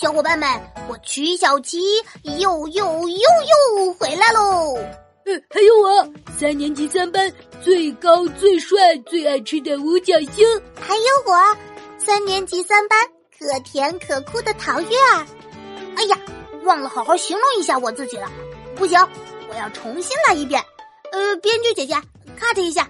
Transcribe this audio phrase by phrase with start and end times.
[0.00, 0.48] 小伙伴们，
[0.88, 1.80] 我曲小琪
[2.38, 4.76] 又又又又回来喽！
[5.24, 7.28] 呃，还有我，三年级三班
[7.60, 10.46] 最高最帅最爱吃的五角星，
[10.80, 11.56] 还有我，
[11.98, 12.96] 三年级三班
[13.36, 15.26] 可甜可酷的陶月儿。
[15.96, 16.16] 哎呀，
[16.62, 18.30] 忘了好好形容一下我自己了，
[18.76, 18.96] 不行，
[19.50, 20.64] 我要重新来一遍。
[21.10, 21.94] 呃，编剧姐姐
[22.38, 22.88] ，cut 一下。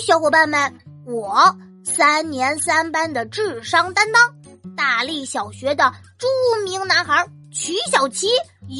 [0.00, 0.72] 小伙伴们，
[1.04, 1.54] 我
[1.84, 6.26] 三年三班的智商担当，大力小学的著
[6.64, 8.28] 名男孩曲小琪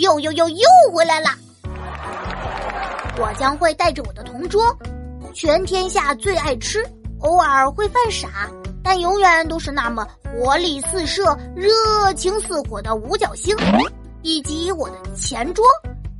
[0.00, 1.36] 又又又又回来啦！
[3.18, 4.74] 我将会带着我的同桌，
[5.34, 6.82] 全天下最爱吃，
[7.20, 8.50] 偶尔会犯傻，
[8.82, 11.70] 但永远都是那么活力四射、热
[12.14, 13.54] 情似火的五角星，
[14.22, 15.64] 以及我的前桌，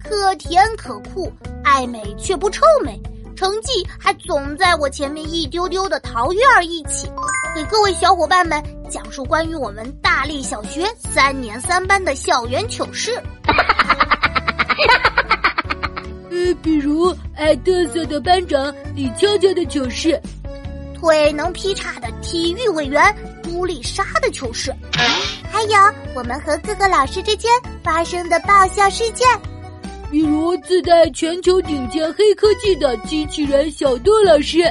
[0.04, 1.32] 可甜可酷，
[1.64, 3.00] 爱美却不臭美。
[3.40, 7.10] 成绩还总在我前面一丢丢的陶月儿一起，
[7.54, 13.18] 给各位小伙伴们讲述关于我们大力小学三年三班的校园糗事。
[16.28, 20.20] 呃，比如爱嘚瑟的班长李悄悄的糗事，
[21.00, 23.02] 腿能劈叉的体育委员
[23.42, 24.70] 朱丽莎的糗事，
[25.50, 25.78] 还有
[26.14, 27.50] 我们和各个老师之间
[27.82, 29.26] 发生的爆笑事件。
[30.10, 34.62] 比如自带全球顶尖黑科技的机器人小杜老师，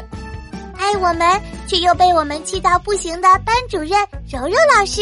[0.77, 3.91] 爱我们却又被我们气到不行的班主任
[4.29, 5.01] 柔柔老师，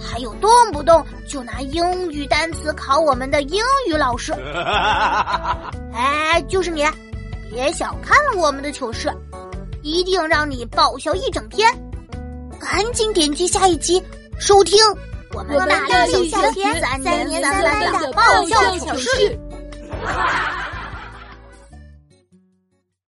[0.00, 4.32] 还有动不动就拿英语单词考我们的英语老师。
[5.92, 6.86] 哎，就是你，
[7.50, 9.12] 别小看了我们的糗事，
[9.82, 11.68] 一定让你爆笑一整天。
[12.60, 14.00] 赶紧点击下一集
[14.38, 14.78] 收听
[15.32, 19.36] 我们大力小学三年三班的爆笑糗事。
[20.10, 20.34] Ah!